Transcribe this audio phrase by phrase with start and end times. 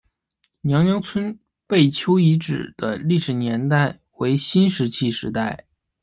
[0.61, 5.67] 娘娘村贝丘遗址的历史年代为新石器时代。